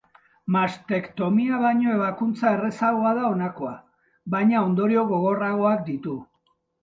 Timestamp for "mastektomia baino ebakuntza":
0.53-2.53